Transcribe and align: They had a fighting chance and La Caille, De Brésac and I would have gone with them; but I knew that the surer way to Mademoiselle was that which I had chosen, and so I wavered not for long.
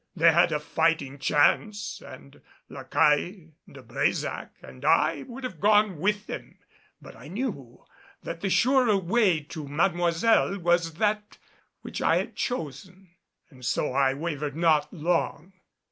They 0.15 0.31
had 0.31 0.51
a 0.51 0.59
fighting 0.59 1.19
chance 1.19 2.01
and 2.03 2.41
La 2.69 2.85
Caille, 2.85 3.51
De 3.71 3.83
Brésac 3.83 4.49
and 4.63 4.83
I 4.83 5.25
would 5.27 5.43
have 5.43 5.59
gone 5.59 5.99
with 5.99 6.25
them; 6.25 6.57
but 6.99 7.15
I 7.15 7.27
knew 7.27 7.85
that 8.23 8.41
the 8.41 8.49
surer 8.49 8.97
way 8.97 9.41
to 9.41 9.67
Mademoiselle 9.67 10.57
was 10.57 10.95
that 10.95 11.37
which 11.83 12.01
I 12.01 12.15
had 12.15 12.35
chosen, 12.35 13.11
and 13.51 13.63
so 13.63 13.93
I 13.93 14.15
wavered 14.15 14.55
not 14.55 14.89
for 14.89 14.95
long. 14.95 15.53